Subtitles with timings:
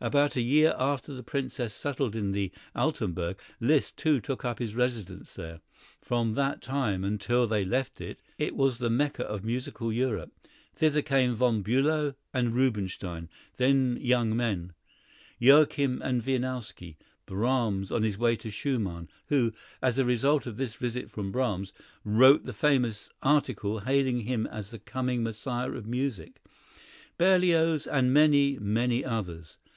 [0.00, 4.74] About a year after the Princess settled in the Altenburg, Liszt, too, took up his
[4.74, 5.60] residence there.
[6.00, 10.32] From that time until they left it, it was the Mecca of musical Europe.
[10.74, 13.28] Thither came Von Bülow and Rubinstein,
[13.58, 14.72] then young men;
[15.38, 20.74] Joachim and Wieniawski; Brahms, on his way to Schumann, who, as the result of this
[20.74, 21.72] visit from Brahms,
[22.04, 26.42] wrote the famous article hailing him as the coming Messiah of music;
[27.18, 29.58] Berlioz, and many, many others.